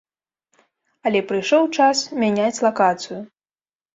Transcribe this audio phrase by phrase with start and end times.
[1.09, 3.19] Але прыйшоў час мяняць лакацыю.